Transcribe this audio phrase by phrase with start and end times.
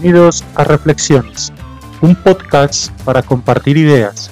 [0.00, 1.52] Bienvenidos a Reflexiones,
[2.00, 4.30] un podcast para compartir ideas,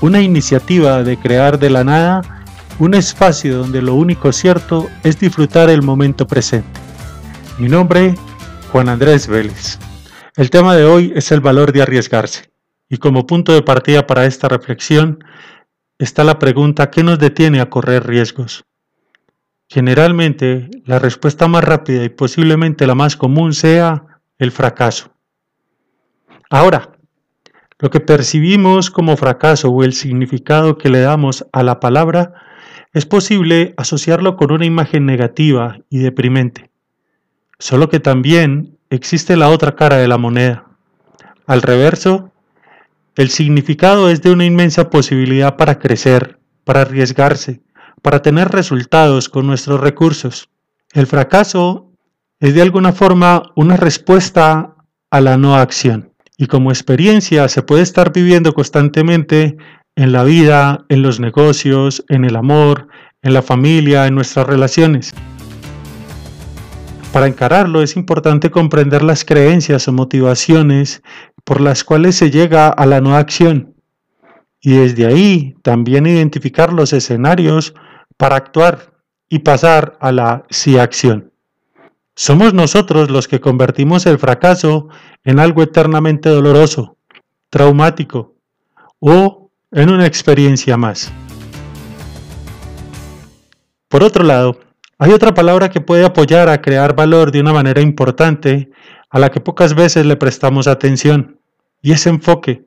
[0.00, 2.44] una iniciativa de crear de la nada
[2.78, 6.78] un espacio donde lo único cierto es disfrutar el momento presente.
[7.58, 8.14] Mi nombre,
[8.70, 9.76] Juan Andrés Vélez.
[10.36, 12.52] El tema de hoy es el valor de arriesgarse
[12.88, 15.18] y como punto de partida para esta reflexión
[15.98, 18.64] está la pregunta ¿qué nos detiene a correr riesgos?
[19.68, 25.12] Generalmente la respuesta más rápida y posiblemente la más común sea el fracaso.
[26.50, 26.92] Ahora,
[27.78, 32.34] lo que percibimos como fracaso o el significado que le damos a la palabra
[32.92, 36.70] es posible asociarlo con una imagen negativa y deprimente.
[37.58, 40.66] Solo que también existe la otra cara de la moneda.
[41.46, 42.32] Al reverso,
[43.16, 47.62] el significado es de una inmensa posibilidad para crecer, para arriesgarse,
[48.00, 50.50] para tener resultados con nuestros recursos.
[50.92, 51.91] El fracaso
[52.42, 54.74] es de alguna forma una respuesta
[55.12, 56.12] a la no acción.
[56.36, 59.56] Y como experiencia se puede estar viviendo constantemente
[59.94, 62.88] en la vida, en los negocios, en el amor,
[63.22, 65.14] en la familia, en nuestras relaciones.
[67.12, 71.00] Para encararlo es importante comprender las creencias o motivaciones
[71.44, 73.76] por las cuales se llega a la no acción
[74.60, 77.72] y desde ahí también identificar los escenarios
[78.16, 78.94] para actuar
[79.28, 81.31] y pasar a la sí acción.
[82.14, 84.88] Somos nosotros los que convertimos el fracaso
[85.24, 86.98] en algo eternamente doloroso,
[87.48, 88.34] traumático
[88.98, 91.10] o en una experiencia más.
[93.88, 94.60] Por otro lado,
[94.98, 98.70] hay otra palabra que puede apoyar a crear valor de una manera importante
[99.08, 101.38] a la que pocas veces le prestamos atención,
[101.80, 102.64] y es enfoque.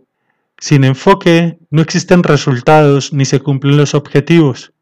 [0.57, 4.73] Sin enfoque no existen resultados ni se cumplen los objetivos.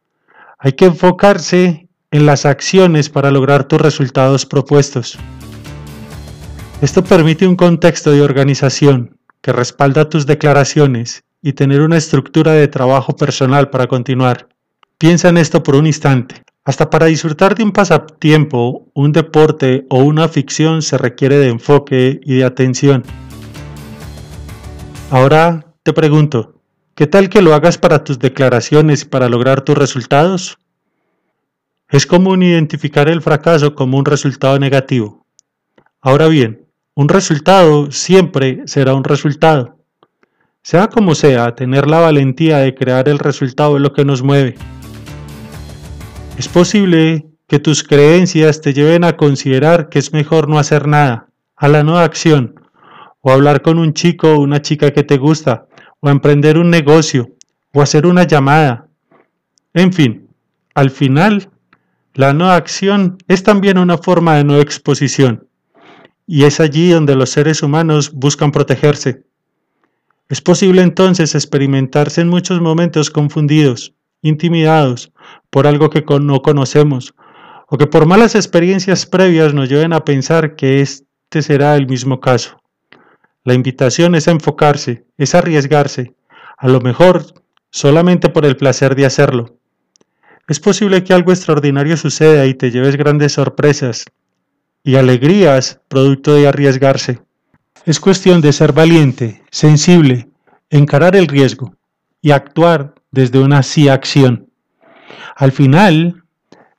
[0.58, 1.83] Hay que enfocarse
[2.14, 5.18] en las acciones para lograr tus resultados propuestos.
[6.80, 12.68] Esto permite un contexto de organización que respalda tus declaraciones y tener una estructura de
[12.68, 14.48] trabajo personal para continuar.
[15.00, 16.44] Piensa en esto por un instante.
[16.64, 22.22] Hasta para disfrutar de un pasatiempo, un deporte o una ficción se requiere de enfoque
[22.24, 23.04] y de atención.
[25.10, 26.62] Ahora te pregunto,
[26.94, 30.60] ¿qué tal que lo hagas para tus declaraciones y para lograr tus resultados?
[31.94, 35.28] Es común identificar el fracaso como un resultado negativo.
[36.02, 36.66] Ahora bien,
[36.96, 39.78] un resultado siempre será un resultado.
[40.64, 44.56] Sea como sea, tener la valentía de crear el resultado es lo que nos mueve.
[46.36, 51.28] Es posible que tus creencias te lleven a considerar que es mejor no hacer nada,
[51.56, 52.56] a la no acción,
[53.22, 55.68] o hablar con un chico o una chica que te gusta,
[56.00, 57.30] o emprender un negocio,
[57.72, 58.88] o hacer una llamada.
[59.76, 60.28] En fin,
[60.74, 61.53] al final
[62.16, 65.48] la no acción es también una forma de no exposición,
[66.28, 69.24] y es allí donde los seres humanos buscan protegerse.
[70.30, 75.12] Es posible entonces experimentarse en muchos momentos confundidos, intimidados
[75.50, 77.16] por algo que no conocemos,
[77.68, 82.20] o que por malas experiencias previas nos lleven a pensar que este será el mismo
[82.20, 82.62] caso.
[83.44, 86.14] La invitación es a enfocarse, es arriesgarse,
[86.58, 87.26] a lo mejor
[87.72, 89.58] solamente por el placer de hacerlo,
[90.48, 94.06] es posible que algo extraordinario suceda y te lleves grandes sorpresas
[94.84, 97.22] y alegrías producto de arriesgarse.
[97.86, 100.28] Es cuestión de ser valiente, sensible,
[100.70, 101.76] encarar el riesgo
[102.22, 104.50] y actuar desde una sí acción.
[105.36, 106.24] Al final,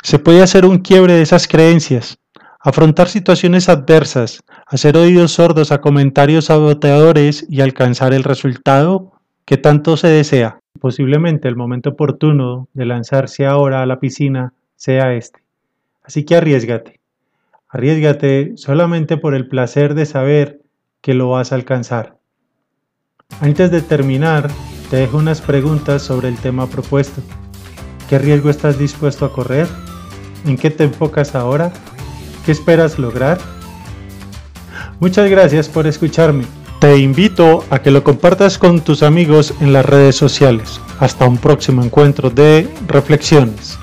[0.03, 2.19] se puede hacer un quiebre de esas creencias,
[2.61, 9.13] afrontar situaciones adversas, hacer oídos sordos a comentarios saboteadores y alcanzar el resultado
[9.47, 10.59] que tanto se desea.
[10.81, 15.41] Posiblemente el momento oportuno de lanzarse ahora a la piscina sea este.
[16.03, 17.01] Así que arriesgate.
[17.69, 20.61] Arriesgate solamente por el placer de saber
[21.01, 22.19] que lo vas a alcanzar.
[23.41, 24.49] Antes de terminar,
[24.91, 27.23] te dejo unas preguntas sobre el tema propuesto.
[28.09, 29.67] ¿Qué riesgo estás dispuesto a correr?
[30.47, 31.73] ¿En qué te enfocas ahora?
[32.45, 33.39] ¿Qué esperas lograr?
[35.01, 36.45] Muchas gracias por escucharme.
[36.85, 40.83] Te invito a que lo compartas con tus amigos en las redes sociales.
[41.01, 43.79] Hasta un próximo encuentro de reflexiones.